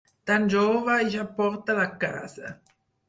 Tan 0.29 0.47
jove 0.53 0.95
i 1.03 1.11
ja 1.17 1.25
porta 1.41 1.77
la 1.81 1.87
casa. 2.05 2.53